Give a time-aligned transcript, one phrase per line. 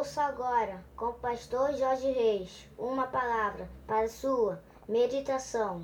[0.00, 4.58] Ouça agora, com o pastor Jorge Reis, uma palavra para sua
[4.88, 5.82] meditação.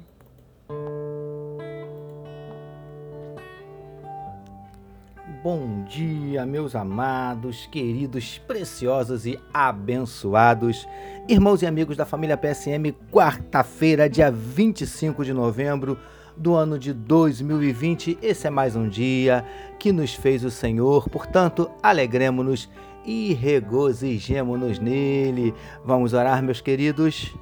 [5.43, 10.89] Bom dia, meus amados, queridos, preciosos e abençoados
[11.29, 15.99] irmãos e amigos da família PSM, quarta-feira, dia 25 de novembro
[16.37, 18.19] do ano de 2020.
[18.23, 19.45] Esse é mais um dia
[19.79, 22.67] que nos fez o Senhor, portanto, alegremos-nos
[23.07, 25.55] e regozijemo-nos nele.
[25.85, 27.35] Vamos orar, meus queridos.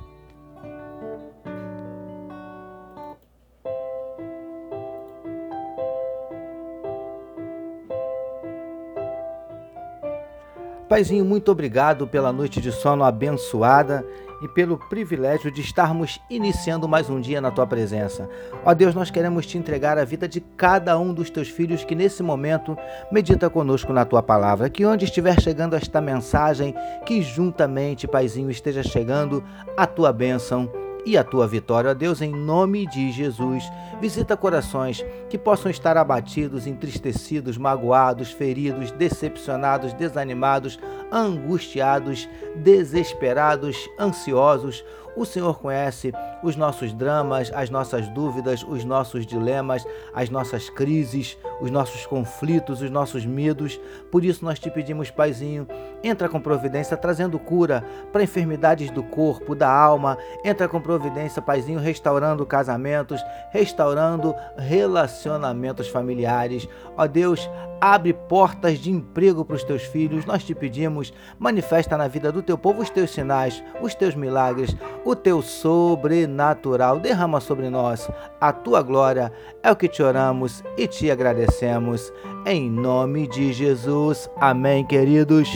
[10.88, 14.06] Paizinho, muito obrigado pela noite de sono abençoada
[14.45, 18.28] e pelo privilégio de estarmos iniciando mais um dia na tua presença.
[18.62, 21.95] Ó Deus, nós queremos te entregar a vida de cada um dos teus filhos que
[21.95, 22.77] nesse momento
[23.11, 24.69] medita conosco na tua palavra.
[24.69, 26.75] Que onde estiver chegando esta mensagem,
[27.06, 29.42] que juntamente, Paizinho, esteja chegando
[29.78, 30.70] a tua bênção
[31.05, 31.91] e a tua vitória.
[31.91, 33.64] Ó Deus, em nome de Jesus,
[34.00, 40.78] visita corações que possam estar abatidos, entristecidos, magoados, feridos, decepcionados, desanimados,
[41.12, 44.84] angustiados, desesperados, ansiosos
[45.16, 46.12] o Senhor conhece
[46.42, 52.82] os nossos dramas, as nossas dúvidas, os nossos dilemas, as nossas crises, os nossos conflitos,
[52.82, 53.80] os nossos medos.
[54.10, 55.66] Por isso nós te pedimos, Paizinho,
[56.02, 60.18] entra com providência trazendo cura para enfermidades do corpo, da alma.
[60.44, 63.20] Entra com providência, Paizinho, restaurando casamentos,
[63.50, 66.68] restaurando relacionamentos familiares.
[66.96, 67.48] Ó Deus,
[67.80, 70.24] abre portas de emprego para os teus filhos.
[70.24, 74.74] Nós te pedimos, manifesta na vida do teu povo os teus sinais, os teus milagres
[75.05, 76.98] o teu sobrenatural.
[76.98, 78.09] Derrama sobre nós
[78.41, 79.32] a tua glória.
[79.62, 82.12] É o que te oramos e te agradecemos.
[82.47, 84.31] Em nome de Jesus.
[84.41, 85.48] Amém, queridos.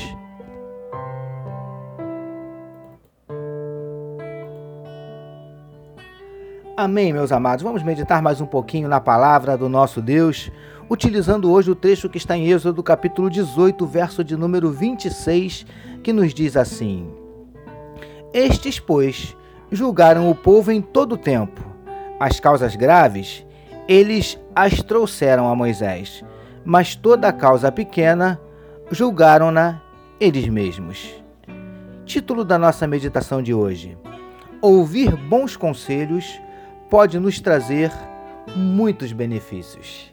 [6.77, 7.65] Amém, meus amados.
[7.65, 10.49] Vamos meditar mais um pouquinho na palavra do nosso Deus,
[10.89, 15.67] utilizando hoje o trecho que está em Êxodo, capítulo 18, verso de número 26,
[16.05, 17.11] que nos diz assim:
[18.33, 19.37] Estes, pois,
[19.71, 21.63] julgaram o povo em todo o tempo.
[22.21, 23.47] As causas graves,
[23.89, 26.25] eles as trouxeram a Moisés,
[26.65, 28.41] mas toda a causa pequena,
[28.91, 29.81] julgaram-na
[30.21, 31.09] eles mesmos.
[32.05, 33.97] Título da nossa meditação de hoje:
[34.61, 36.41] Ouvir bons conselhos
[36.91, 37.93] pode nos trazer
[38.55, 40.13] muitos benefícios.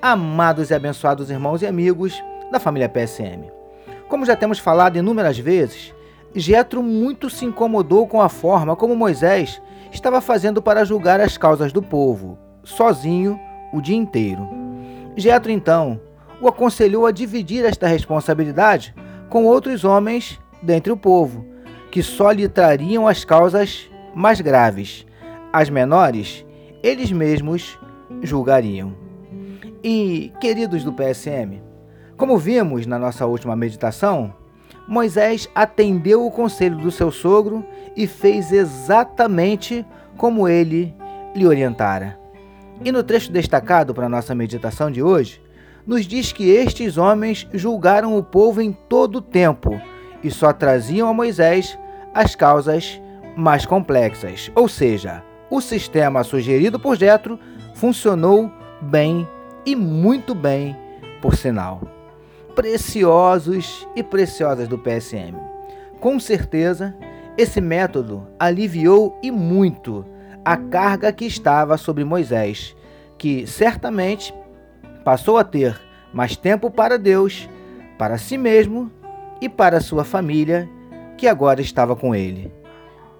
[0.00, 3.50] Amados e abençoados irmãos e amigos da família PSM.
[4.08, 5.94] Como já temos falado inúmeras vezes,
[6.34, 9.60] Jetro muito se incomodou com a forma como Moisés
[9.92, 13.38] estava fazendo para julgar as causas do povo, sozinho,
[13.72, 14.48] o dia inteiro.
[15.16, 16.00] Jetro então
[16.40, 18.94] o aconselhou a dividir esta responsabilidade
[19.28, 21.46] com outros homens dentre o povo,
[21.90, 25.06] que só lhe trariam as causas mais graves.
[25.52, 26.44] As menores,
[26.82, 27.78] eles mesmos
[28.22, 28.94] julgariam.
[29.84, 31.60] E, queridos do PSM,
[32.16, 34.34] como vimos na nossa última meditação,
[34.92, 37.64] Moisés atendeu o conselho do seu sogro
[37.96, 39.86] e fez exatamente
[40.18, 40.94] como ele
[41.34, 42.20] lhe orientara.
[42.84, 45.40] E no trecho destacado para nossa meditação de hoje,
[45.86, 49.80] nos diz que estes homens julgaram o povo em todo o tempo
[50.22, 51.78] e só traziam a Moisés
[52.12, 53.00] as causas
[53.34, 54.52] mais complexas.
[54.54, 57.38] Ou seja, o sistema sugerido por Jetro
[57.76, 59.26] funcionou bem
[59.64, 60.76] e muito bem,
[61.22, 61.80] por sinal
[62.54, 65.34] preciosos e preciosas do PSM.
[66.00, 66.94] Com certeza,
[67.36, 70.04] esse método aliviou e muito
[70.44, 72.76] a carga que estava sobre Moisés,
[73.16, 74.34] que certamente
[75.04, 75.80] passou a ter
[76.12, 77.48] mais tempo para Deus,
[77.96, 78.90] para si mesmo
[79.40, 80.68] e para sua família,
[81.16, 82.52] que agora estava com ele.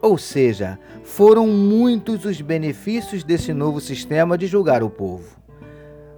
[0.01, 5.37] Ou seja, foram muitos os benefícios desse novo sistema de julgar o povo.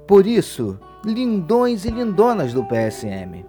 [0.06, 3.44] Por isso, lindões e lindonas do PSM.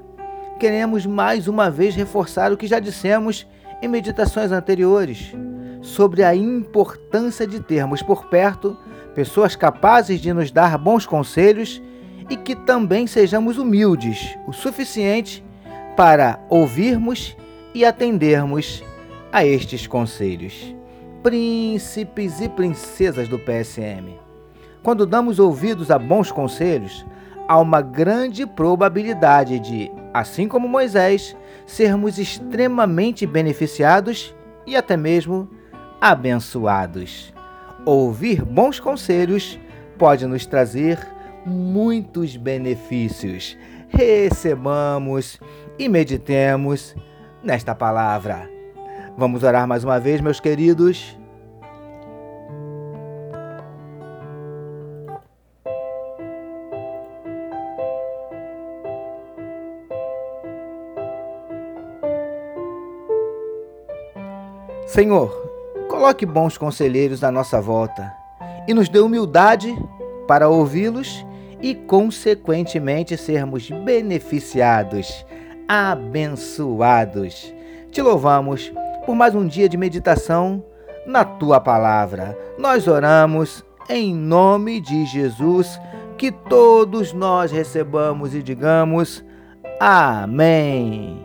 [0.60, 3.48] Queremos mais uma vez reforçar o que já dissemos
[3.82, 5.34] em meditações anteriores
[5.82, 8.78] sobre a importância de termos por perto
[9.14, 11.82] pessoas capazes de nos dar bons conselhos
[12.30, 15.44] e que também sejamos humildes o suficiente
[15.96, 17.36] para ouvirmos
[17.74, 18.84] e atendermos
[19.32, 20.76] a estes conselhos.
[21.24, 24.18] Príncipes e princesas do PSM.
[24.84, 27.06] Quando damos ouvidos a bons conselhos,
[27.48, 35.50] há uma grande probabilidade de, assim como Moisés, sermos extremamente beneficiados e até mesmo
[36.00, 37.34] abençoados.
[37.86, 39.60] Ouvir bons conselhos
[39.98, 41.00] pode nos trazer
[41.46, 43.58] muitos benefícios.
[43.90, 45.40] Recebamos
[45.78, 46.96] e meditemos
[47.44, 48.50] nesta palavra.
[49.18, 51.18] Vamos orar mais uma vez, meus queridos.
[64.96, 65.30] Senhor,
[65.90, 68.16] coloque bons conselheiros à nossa volta
[68.66, 69.78] e nos dê humildade
[70.26, 71.26] para ouvi-los
[71.62, 75.26] e, consequentemente, sermos beneficiados,
[75.68, 77.54] abençoados.
[77.92, 78.72] Te louvamos
[79.06, 80.64] por mais um dia de meditação
[81.06, 82.38] na tua palavra.
[82.58, 85.78] Nós oramos em nome de Jesus,
[86.18, 89.26] que todos nós recebamos e digamos
[89.78, 91.25] amém.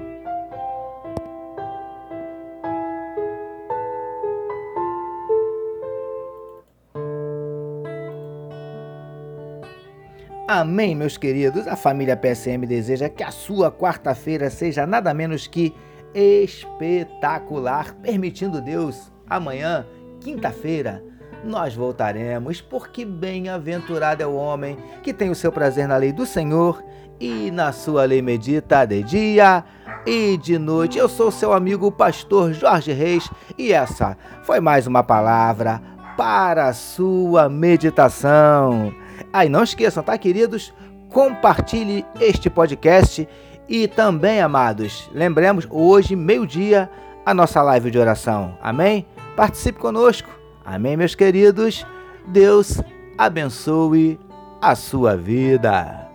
[10.52, 11.68] Amém, meus queridos.
[11.68, 15.72] A família PSM deseja que a sua quarta-feira seja nada menos que
[16.12, 19.12] espetacular, permitindo Deus.
[19.28, 19.86] Amanhã,
[20.18, 21.04] quinta-feira,
[21.44, 26.26] nós voltaremos, porque bem-aventurado é o homem que tem o seu prazer na lei do
[26.26, 26.82] Senhor
[27.20, 29.64] e na sua lei medita de dia
[30.04, 30.98] e de noite.
[30.98, 35.80] Eu sou seu amigo pastor Jorge Reis e essa foi mais uma palavra
[36.16, 38.92] para a sua meditação.
[39.32, 40.72] Aí não esqueçam, tá, queridos?
[41.08, 43.28] Compartilhe este podcast
[43.68, 46.90] e também, amados, lembremos hoje, meio-dia,
[47.24, 48.58] a nossa live de oração.
[48.60, 49.06] Amém?
[49.36, 50.28] Participe conosco.
[50.64, 51.86] Amém, meus queridos?
[52.26, 52.80] Deus
[53.16, 54.18] abençoe
[54.60, 56.08] a sua vida.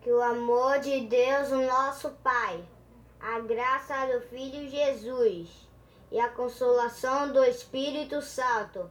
[0.00, 2.60] Que o amor de Deus, o nosso Pai,
[3.20, 5.48] a graça do Filho Jesus
[6.10, 8.90] e a consolação do Espírito Santo